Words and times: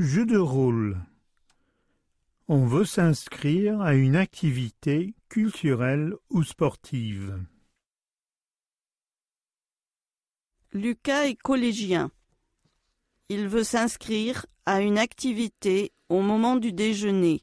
Jeu 0.00 0.24
de 0.24 0.38
rôle. 0.38 0.96
On 2.46 2.66
veut 2.66 2.84
s'inscrire 2.84 3.80
à 3.80 3.96
une 3.96 4.14
activité 4.14 5.16
culturelle 5.28 6.14
ou 6.30 6.44
sportive. 6.44 7.44
Lucas 10.72 11.26
est 11.26 11.34
collégien. 11.34 12.12
Il 13.28 13.48
veut 13.48 13.64
s'inscrire 13.64 14.46
à 14.66 14.82
une 14.82 14.98
activité 14.98 15.90
au 16.08 16.22
moment 16.22 16.54
du 16.54 16.72
déjeuner. 16.72 17.42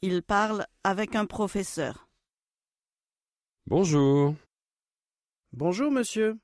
Il 0.00 0.22
parle 0.22 0.66
avec 0.84 1.14
un 1.14 1.26
professeur. 1.26 2.08
Bonjour. 3.66 4.34
Bonjour, 5.52 5.90
monsieur. 5.90 6.38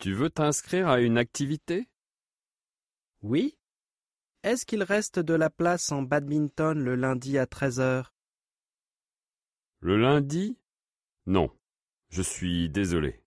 Tu 0.00 0.12
veux 0.12 0.28
t'inscrire 0.28 0.88
à 0.88 1.00
une 1.00 1.16
activité? 1.16 1.88
Oui. 3.22 3.58
Est-ce 4.42 4.64
qu'il 4.66 4.82
reste 4.82 5.18
de 5.18 5.34
la 5.34 5.50
place 5.50 5.90
en 5.92 6.02
badminton 6.02 6.78
le 6.82 6.94
lundi 6.94 7.38
à 7.38 7.46
13 7.46 7.80
heures? 7.80 8.14
Le 9.80 9.96
lundi? 9.96 10.58
Non. 11.26 11.50
Je 12.08 12.22
suis 12.22 12.70
désolé. 12.70 13.22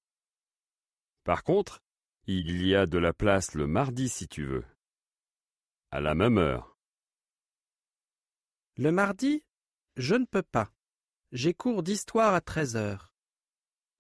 Par 1.24 1.44
contre, 1.44 1.84
il 2.26 2.66
y 2.66 2.76
a 2.76 2.86
de 2.86 2.98
la 2.98 3.14
place 3.14 3.54
le 3.56 3.68
mardi 3.68 4.08
si 4.08 4.28
tu 4.28 4.46
veux. 4.46 4.66
À 5.92 6.00
la 6.00 6.16
même 6.16 6.38
heure. 6.38 6.78
Le 8.78 8.92
mardi? 8.92 9.44
Je 9.98 10.16
ne 10.16 10.26
peux 10.26 10.44
pas. 10.44 10.72
J'ai 11.32 11.54
cours 11.54 11.84
d'histoire 11.84 12.34
à 12.34 12.42
13 12.42 12.76
heures. 12.78 13.12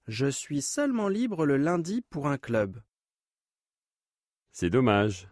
Je 0.07 0.27
suis 0.27 0.61
seulement 0.61 1.09
libre 1.09 1.45
le 1.45 1.57
lundi 1.57 2.01
pour 2.01 2.27
un 2.27 2.37
club. 2.37 2.81
C'est 4.51 4.69
dommage. 4.69 5.27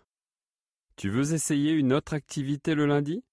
Tu 0.98 1.12
veux 1.12 1.36
essayer 1.36 1.74
une 1.74 1.94
autre 1.94 2.16
activité 2.16 2.74
le 2.74 2.88
lundi? 2.88 3.24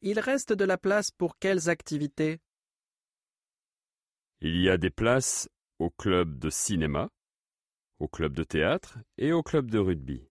Il 0.00 0.18
reste 0.18 0.52
de 0.52 0.64
la 0.64 0.76
place 0.76 1.12
pour 1.12 1.38
quelles 1.38 1.68
activités? 1.68 2.40
Il 4.40 4.60
y 4.60 4.68
a 4.68 4.78
des 4.78 4.90
places 4.90 5.48
au 5.78 5.90
club 5.90 6.40
de 6.40 6.50
cinéma, 6.50 7.08
au 8.00 8.08
club 8.08 8.32
de 8.32 8.42
théâtre 8.42 8.98
et 9.16 9.30
au 9.32 9.44
club 9.44 9.70
de 9.70 9.78
rugby. 9.78 10.28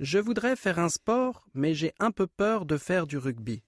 Je 0.00 0.18
voudrais 0.18 0.56
faire 0.56 0.80
un 0.80 0.88
sport, 0.88 1.46
mais 1.54 1.74
j'ai 1.74 1.92
un 2.00 2.10
peu 2.10 2.26
peur 2.26 2.66
de 2.66 2.78
faire 2.78 3.06
du 3.06 3.18
rugby. 3.18 3.62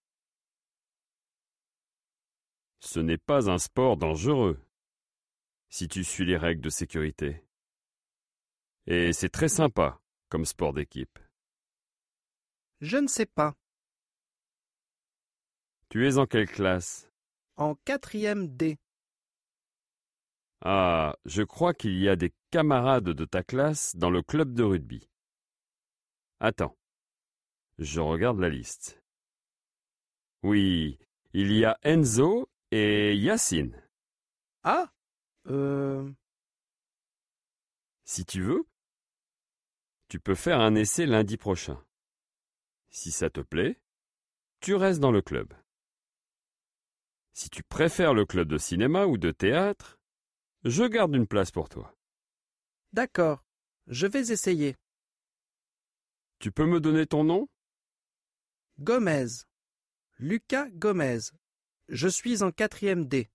Ce 2.81 2.99
n'est 2.99 3.17
pas 3.17 3.49
un 3.49 3.59
sport 3.59 3.97
dangereux, 3.97 4.61
si 5.69 5.87
tu 5.87 6.03
suis 6.03 6.27
les 6.27 6.37
règles 6.37 6.63
de 6.63 6.69
sécurité. 6.69 7.45
Et 8.87 9.13
c'est 9.13 9.29
très 9.29 9.49
sympa 9.49 10.01
comme 10.29 10.45
sport 10.45 10.73
d'équipe. 10.73 11.19
Je 12.81 12.97
ne 12.97 13.09
sais 13.09 13.27
pas. 13.27 13.55
Tu 15.89 16.07
es 16.07 16.19
en 16.19 16.27
quelle 16.27 16.49
classe? 16.49 17.11
En 17.57 17.75
quatrième 17.75 18.47
D. 18.49 18.79
Ah, 20.61 21.17
je 21.25 21.43
crois 21.43 21.73
qu'il 21.73 21.99
y 21.99 22.09
a 22.09 22.17
des 22.17 22.35
camarades 22.51 23.11
de 23.11 23.25
ta 23.25 23.43
classe 23.43 23.97
dans 23.97 24.11
le 24.11 24.23
club 24.23 24.55
de 24.55 24.65
rugby. 24.65 25.09
Attends, 26.41 26.77
je 27.79 28.01
regarde 28.01 28.39
la 28.39 28.49
liste. 28.49 29.01
Oui, 30.43 30.99
il 31.33 31.53
y 31.53 31.65
a 31.65 31.79
Enzo 31.83 32.49
et 32.71 33.17
Yacine. 33.17 33.81
Ah 34.63 34.91
Euh. 35.47 36.13
Si 38.05 38.25
tu 38.25 38.43
veux, 38.43 38.67
tu 40.09 40.19
peux 40.19 40.35
faire 40.35 40.61
un 40.61 40.75
essai 40.75 41.07
lundi 41.07 41.37
prochain. 41.37 41.85
Si 42.91 43.11
ça 43.11 43.29
te 43.29 43.41
plaît, 43.41 43.81
tu 44.61 44.75
restes 44.75 45.01
dans 45.01 45.13
le 45.13 45.23
club. 45.23 45.53
Si 47.33 47.51
tu 47.51 47.63
préfères 47.63 48.15
le 48.15 48.25
club 48.25 48.49
de 48.49 48.59
cinéma 48.59 49.07
ou 49.07 49.19
de 49.19 49.31
théâtre, 49.31 49.99
je 50.65 50.85
garde 50.85 51.15
une 51.15 51.27
place 51.27 51.51
pour 51.51 51.69
toi. 51.69 51.95
D'accord. 52.93 53.45
Je 53.87 54.07
vais 54.07 54.33
essayer. 54.33 54.77
Tu 56.39 56.51
peux 56.53 56.67
me 56.67 56.81
donner 56.81 57.07
ton 57.07 57.25
nom? 57.25 57.49
Gomez. 58.81 59.45
Lucas 60.19 60.69
Gomez. 60.71 61.33
Je 61.89 62.09
suis 62.09 62.43
en 62.43 62.51
quatrième 62.51 63.07
D. 63.07 63.31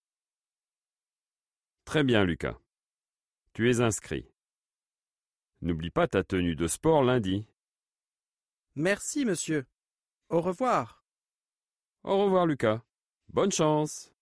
Très 1.85 2.03
bien, 2.03 2.23
Lucas. 2.23 2.57
Tu 3.53 3.69
es 3.69 3.81
inscrit. 3.81 4.32
N'oublie 5.63 5.91
pas 5.91 6.09
ta 6.09 6.25
tenue 6.25 6.57
de 6.57 6.68
sport 6.68 7.03
lundi. 7.03 7.46
Merci, 8.75 9.24
monsieur. 9.24 9.66
Au 10.28 10.41
revoir. 10.41 11.06
Au 12.03 12.25
revoir, 12.25 12.46
Lucas. 12.46 12.81
Bonne 13.29 13.53
chance. 13.53 14.12